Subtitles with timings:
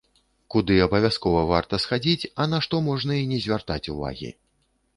[0.53, 4.35] Куды абавязкова варта схадзіць, а на што можна і не звяртаць увагі?